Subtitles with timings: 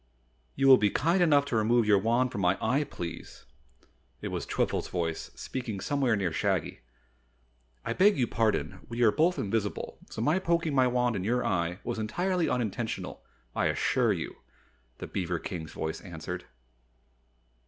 [0.55, 3.45] "You will be kind enough to remove your wand from my eye, please!"
[4.19, 6.79] It was Twiffle's voice speaking somewhere near Shaggy.
[7.85, 11.45] "I beg your pardon, we are both invisible, so my poking my wand in your
[11.45, 13.23] eye was entirely unintentional,
[13.55, 14.37] I assure you,"
[14.97, 16.45] the beaver King's voice answered.